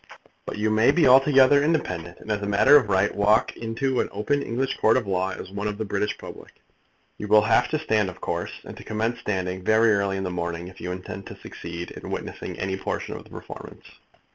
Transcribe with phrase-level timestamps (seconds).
[0.47, 4.09] But you may be altogether independent, and, as a matter of right, walk into an
[4.11, 6.53] open English court of law as one of the British public.
[7.19, 10.31] You will have to stand of course, and to commence standing very early in the
[10.31, 13.85] morning if you intend to succeed in witnessing any portion of the performance.